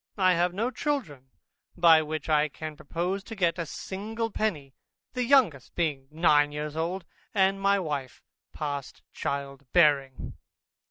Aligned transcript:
I 0.17 0.33
have 0.33 0.51
no 0.51 0.71
children, 0.71 1.29
by 1.77 2.01
which 2.01 2.27
I 2.27 2.49
can 2.49 2.75
propose 2.75 3.23
to 3.25 3.35
get 3.35 3.59
a 3.59 3.67
single 3.67 4.31
penny; 4.31 4.73
the 5.13 5.23
youngest 5.23 5.75
being 5.75 6.07
nine 6.09 6.51
years 6.51 6.75
old, 6.75 7.05
and 7.35 7.61
my 7.61 7.77
wife 7.77 8.23
past 8.51 9.03
child 9.13 9.63
bearing. 9.73 10.33